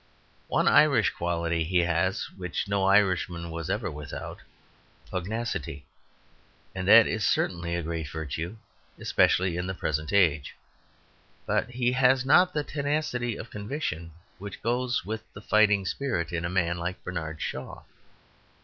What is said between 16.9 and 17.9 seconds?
Bernard Shaw.